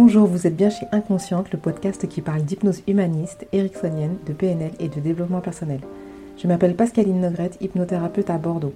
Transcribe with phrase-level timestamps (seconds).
[0.00, 4.70] Bonjour, vous êtes bien chez Inconsciente, le podcast qui parle d'hypnose humaniste, ericksonienne, de PNL
[4.78, 5.80] et de développement personnel.
[6.36, 8.72] Je m'appelle Pascaline Nogrette, hypnothérapeute à Bordeaux.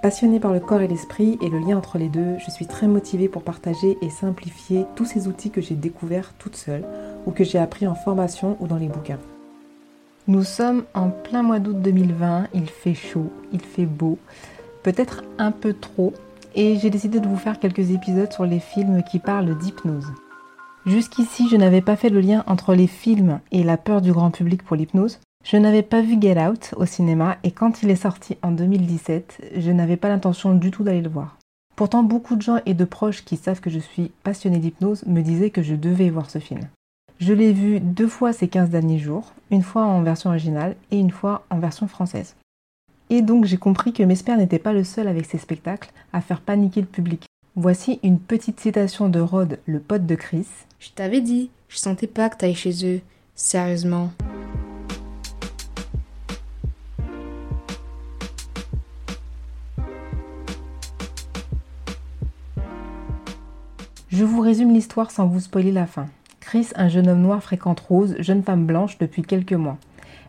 [0.00, 2.86] Passionnée par le corps et l'esprit et le lien entre les deux, je suis très
[2.86, 6.86] motivée pour partager et simplifier tous ces outils que j'ai découverts toute seule
[7.26, 9.20] ou que j'ai appris en formation ou dans les bouquins.
[10.28, 14.16] Nous sommes en plein mois d'août 2020, il fait chaud, il fait beau,
[14.82, 16.14] peut-être un peu trop,
[16.54, 20.10] et j'ai décidé de vous faire quelques épisodes sur les films qui parlent d'hypnose.
[20.86, 24.30] Jusqu'ici, je n'avais pas fait le lien entre les films et la peur du grand
[24.30, 25.18] public pour l'hypnose.
[25.42, 29.52] Je n'avais pas vu Get Out au cinéma et quand il est sorti en 2017,
[29.56, 31.38] je n'avais pas l'intention du tout d'aller le voir.
[31.74, 35.22] Pourtant, beaucoup de gens et de proches qui savent que je suis passionnée d'hypnose me
[35.22, 36.60] disaient que je devais voir ce film.
[37.18, 40.98] Je l'ai vu deux fois ces 15 derniers jours, une fois en version originale et
[40.98, 42.36] une fois en version française.
[43.08, 46.40] Et donc j'ai compris que Mesper n'était pas le seul avec ses spectacles à faire
[46.40, 47.24] paniquer le public.
[47.56, 50.48] Voici une petite citation de Rod, le pote de Chris.
[50.80, 53.00] Je t'avais dit, je sentais pas que t'ailles chez eux.
[53.36, 54.10] Sérieusement.
[64.08, 66.08] Je vous résume l'histoire sans vous spoiler la fin.
[66.40, 69.78] Chris, un jeune homme noir, fréquente Rose, jeune femme blanche depuis quelques mois.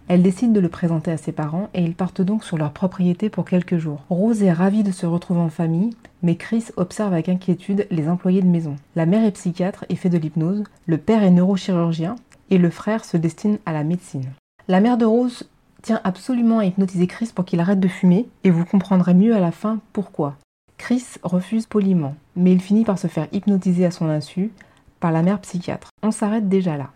[0.08, 3.30] Elle décide de le présenter à ses parents et ils partent donc sur leur propriété
[3.30, 4.03] pour quelques jours.
[4.09, 8.44] Rose est ravie de se retrouver en famille, mais Chris observe avec inquiétude les employés
[8.44, 8.76] de maison.
[8.95, 12.16] La mère est psychiatre et fait de l'hypnose, le père est neurochirurgien
[12.52, 14.30] et le frère se destine à la médecine.
[14.67, 15.50] La mère de Rose
[15.81, 19.39] tient absolument à hypnotiser Chris pour qu'il arrête de fumer et vous comprendrez mieux à
[19.39, 20.36] la fin pourquoi.
[20.78, 24.52] Chris refuse poliment, mais il finit par se faire hypnotiser à son insu
[25.00, 25.89] par la mère psychiatre.
[26.03, 26.89] On s'arrête déjà là.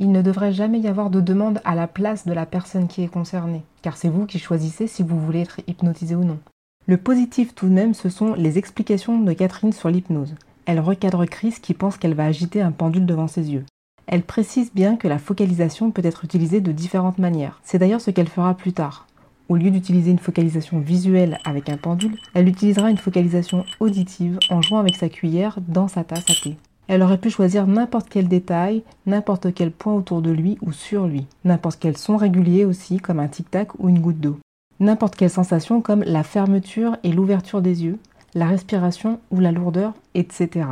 [0.00, 3.02] Il ne devrait jamais y avoir de demande à la place de la personne qui
[3.02, 6.38] est concernée, car c'est vous qui choisissez si vous voulez être hypnotisé ou non.
[6.86, 10.34] Le positif tout de même, ce sont les explications de Catherine sur l'hypnose.
[10.64, 13.64] Elle recadre Chris qui pense qu'elle va agiter un pendule devant ses yeux.
[14.06, 17.60] Elle précise bien que la focalisation peut être utilisée de différentes manières.
[17.62, 19.06] C'est d'ailleurs ce qu'elle fera plus tard.
[19.50, 24.62] Au lieu d'utiliser une focalisation visuelle avec un pendule, elle utilisera une focalisation auditive en
[24.62, 26.56] jouant avec sa cuillère dans sa tasse à thé.
[26.92, 31.06] Elle aurait pu choisir n'importe quel détail, n'importe quel point autour de lui ou sur
[31.06, 34.38] lui, n'importe quel son régulier aussi comme un tic-tac ou une goutte d'eau,
[34.80, 38.00] n'importe quelle sensation comme la fermeture et l'ouverture des yeux,
[38.34, 40.66] la respiration ou la lourdeur, etc.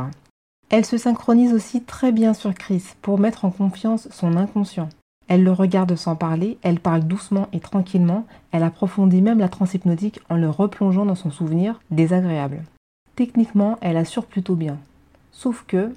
[0.69, 4.89] Elle se synchronise aussi très bien sur Chris pour mettre en confiance son inconscient.
[5.29, 10.19] Elle le regarde sans parler, elle parle doucement et tranquillement, elle approfondit même la transhypnotique
[10.27, 12.63] en le replongeant dans son souvenir désagréable.
[13.15, 14.77] Techniquement, elle assure plutôt bien.
[15.31, 15.93] Sauf que,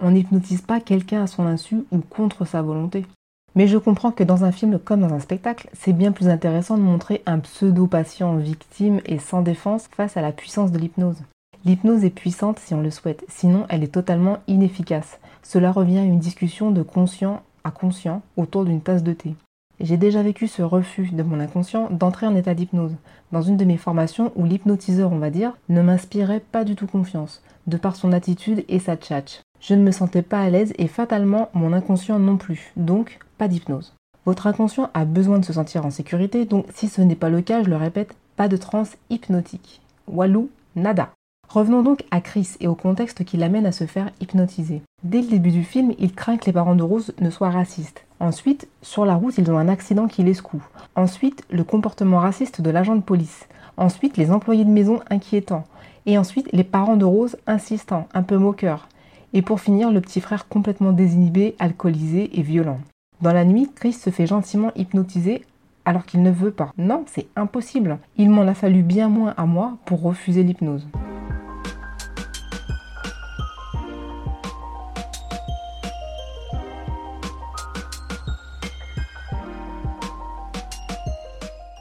[0.00, 3.06] on n'hypnotise pas quelqu'un à son insu ou contre sa volonté.
[3.54, 6.76] Mais je comprends que dans un film comme dans un spectacle, c'est bien plus intéressant
[6.76, 11.22] de montrer un pseudo-patient victime et sans défense face à la puissance de l'hypnose.
[11.64, 15.18] L'hypnose est puissante si on le souhaite, sinon elle est totalement inefficace.
[15.42, 19.34] Cela revient à une discussion de conscient à conscient autour d'une tasse de thé.
[19.80, 22.96] J'ai déjà vécu ce refus de mon inconscient d'entrer en état d'hypnose,
[23.30, 26.86] dans une de mes formations où l'hypnotiseur, on va dire, ne m'inspirait pas du tout
[26.86, 29.40] confiance, de par son attitude et sa tchatch.
[29.60, 33.48] Je ne me sentais pas à l'aise et fatalement mon inconscient non plus, donc pas
[33.48, 33.94] d'hypnose.
[34.24, 37.40] Votre inconscient a besoin de se sentir en sécurité, donc si ce n'est pas le
[37.40, 39.80] cas, je le répète, pas de transe hypnotique.
[40.06, 41.10] Walou, nada.
[41.48, 44.82] Revenons donc à Chris et au contexte qui l'amène à se faire hypnotiser.
[45.02, 48.04] Dès le début du film, il craint que les parents de Rose ne soient racistes.
[48.20, 50.62] Ensuite, sur la route, ils ont un accident qui les secoue.
[50.94, 53.46] Ensuite, le comportement raciste de l'agent de police.
[53.78, 55.64] Ensuite, les employés de maison inquiétants.
[56.04, 58.88] Et ensuite, les parents de Rose insistants, un peu moqueurs.
[59.32, 62.80] Et pour finir, le petit frère complètement désinhibé, alcoolisé et violent.
[63.20, 65.44] Dans la nuit, Chris se fait gentiment hypnotiser
[65.84, 66.72] alors qu'il ne veut pas.
[66.78, 67.98] Non, c'est impossible.
[68.16, 70.86] Il m'en a fallu bien moins à moi pour refuser l'hypnose.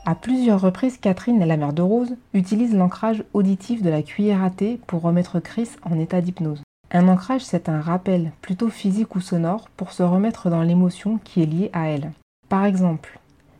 [0.05, 4.49] À plusieurs reprises, Catherine, la mère de Rose, utilise l'ancrage auditif de la cuillère à
[4.49, 6.63] thé pour remettre Chris en état d'hypnose.
[6.89, 11.43] Un ancrage, c'est un rappel, plutôt physique ou sonore, pour se remettre dans l'émotion qui
[11.43, 12.11] est liée à elle.
[12.47, 13.19] Par exemple,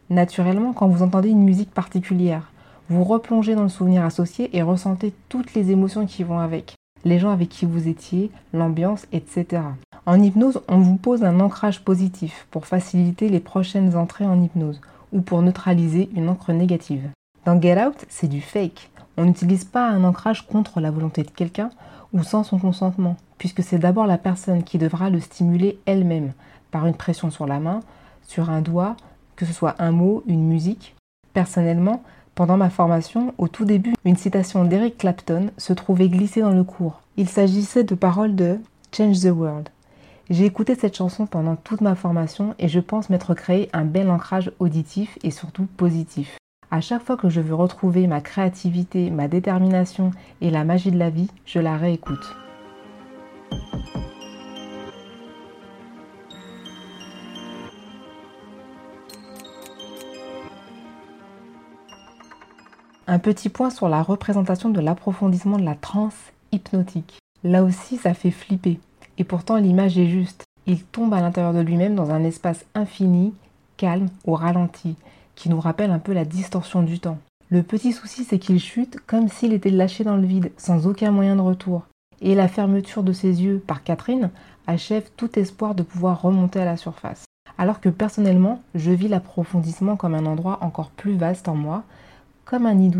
[0.09, 2.51] naturellement, quand vous entendez une musique particulière,
[2.89, 7.19] vous replongez dans le souvenir associé et ressentez toutes les émotions qui vont avec, les
[7.19, 9.62] gens avec qui vous étiez, l'ambiance, etc.
[10.06, 14.80] En hypnose, on vous pose un ancrage positif pour faciliter les prochaines entrées en hypnose
[15.12, 17.09] ou pour neutraliser une encre négative.
[17.45, 18.89] Dans Get Out, c'est du fake.
[19.18, 21.71] On n'utilise pas un ancrage contre la volonté de quelqu'un
[22.13, 26.33] ou sans son consentement, puisque c'est d'abord la personne qui devra le stimuler elle-même,
[26.71, 27.81] par une pression sur la main,
[28.27, 28.95] sur un doigt,
[29.36, 30.95] que ce soit un mot, une musique.
[31.33, 32.04] Personnellement,
[32.36, 36.63] pendant ma formation, au tout début, une citation d'Eric Clapton se trouvait glissée dans le
[36.63, 37.01] cours.
[37.15, 38.59] Il s'agissait de paroles de
[38.95, 39.69] Change the World.
[40.30, 44.09] J'ai écouté cette chanson pendant toute ma formation et je pense m'être créé un bel
[44.09, 46.38] ancrage auditif et surtout positif.
[46.69, 50.12] À chaque fois que je veux retrouver ma créativité, ma détermination
[50.42, 52.36] et la magie de la vie, je la réécoute.
[63.10, 67.19] Un petit point sur la représentation de l'approfondissement de la transe hypnotique.
[67.46, 68.81] Là aussi, ça fait flipper.
[69.18, 70.44] Et pourtant, l'image est juste.
[70.66, 73.34] Il tombe à l'intérieur de lui-même dans un espace infini,
[73.78, 74.98] calme, au ralenti,
[75.38, 77.19] qui nous rappelle un peu la distorsion du temps.
[77.50, 81.12] Le petit souci, c'est qu'il chute comme s'il était lâché dans le vide, sans aucun
[81.12, 81.84] moyen de retour.
[82.19, 84.31] Et la fermeture de ses yeux par Catherine
[84.66, 87.24] achève tout espoir de pouvoir remonter à la surface.
[87.57, 91.83] Alors que personnellement, je vis l'approfondissement comme un endroit encore plus vaste en moi,
[92.44, 92.92] comme un nid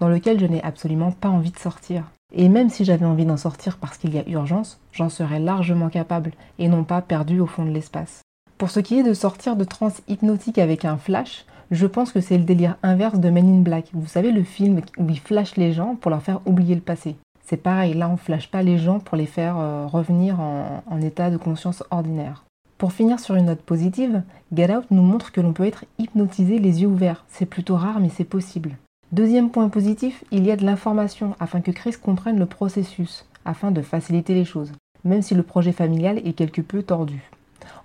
[0.00, 2.04] dans lequel je n'ai absolument pas envie de sortir.
[2.34, 5.88] Et même si j'avais envie d'en sortir parce qu'il y a urgence, j'en serais largement
[5.88, 8.20] capable et non pas perdu au fond de l'espace.
[8.58, 12.20] Pour ce qui est de sortir de transe hypnotique avec un flash, je pense que
[12.20, 13.90] c'est le délire inverse de Men in Black.
[13.92, 17.16] Vous savez le film où ils flashent les gens pour leur faire oublier le passé.
[17.44, 21.00] C'est pareil, là on flash pas les gens pour les faire euh, revenir en, en
[21.00, 22.44] état de conscience ordinaire.
[22.76, 24.22] Pour finir sur une note positive,
[24.54, 27.24] Get Out nous montre que l'on peut être hypnotisé les yeux ouverts.
[27.28, 28.76] C'est plutôt rare mais c'est possible.
[29.10, 33.70] Deuxième point positif, il y a de l'information afin que Chris comprenne le processus, afin
[33.70, 34.72] de faciliter les choses,
[35.04, 37.30] même si le projet familial est quelque peu tordu.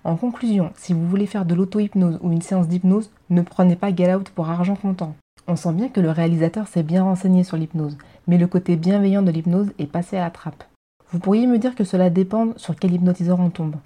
[0.04, 3.94] En conclusion, si vous voulez faire de l'auto-hypnose ou une séance d'hypnose, ne prenez pas
[3.94, 5.16] Get Out pour argent comptant.
[5.48, 7.96] On sent bien que le réalisateur s'est bien renseigné sur l'hypnose,
[8.26, 10.64] mais le côté bienveillant de l'hypnose est passé à la trappe.
[11.10, 13.76] Vous pourriez me dire que cela dépend sur quel hypnotiseur on tombe.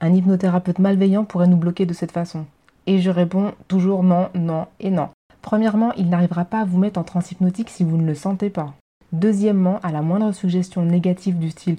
[0.00, 2.44] Un hypnothérapeute malveillant pourrait nous bloquer de cette façon.
[2.88, 5.10] Et je réponds toujours non, non et non.
[5.42, 8.50] Premièrement, il n'arrivera pas à vous mettre en transe hypnotique si vous ne le sentez
[8.50, 8.74] pas.
[9.12, 11.78] Deuxièmement, à la moindre suggestion négative du style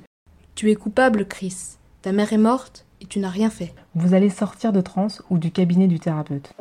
[0.55, 1.77] Tu es coupable, Chris.
[2.01, 3.73] Ta mère est morte et tu n'as rien fait.
[3.95, 6.53] Vous allez sortir de transe ou du cabinet du thérapeute.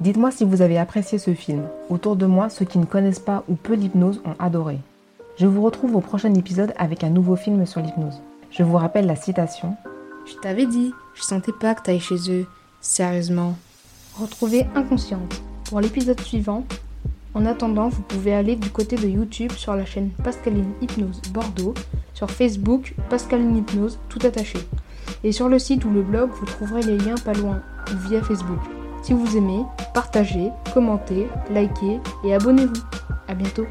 [0.00, 1.64] Dites-moi si vous avez apprécié ce film.
[1.88, 4.78] Autour de moi, ceux qui ne connaissent pas ou peu l'hypnose ont adoré.
[5.38, 8.20] Je vous retrouve au prochain épisode avec un nouveau film sur l'hypnose.
[8.50, 9.76] Je vous rappelle la citation.
[10.26, 12.46] Je t'avais dit, je sentais pas que t'ailles chez eux.
[12.80, 13.56] Sérieusement.
[14.14, 16.64] Retrouvez Inconsciente pour l'épisode suivant.
[17.38, 21.72] En attendant, vous pouvez aller du côté de YouTube sur la chaîne Pascaline Hypnose Bordeaux,
[22.12, 24.58] sur Facebook Pascaline Hypnose tout attaché.
[25.22, 27.62] Et sur le site ou le blog, vous trouverez les liens pas loin
[27.92, 28.58] ou via Facebook.
[29.04, 29.62] Si vous aimez,
[29.94, 32.82] partagez, commentez, likez et abonnez-vous.
[33.28, 33.66] A bientôt